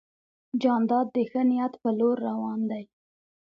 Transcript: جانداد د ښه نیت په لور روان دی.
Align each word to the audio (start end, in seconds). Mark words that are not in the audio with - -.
جانداد 0.61 1.07
د 1.15 1.17
ښه 1.29 1.41
نیت 1.49 1.73
په 1.81 1.89
لور 1.97 2.15
روان 2.27 2.59
دی. 2.71 2.83